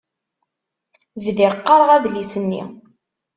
Bdiɣ 1.23 1.53
qqareɣ 1.57 1.89
adlis-nni. 1.95 2.63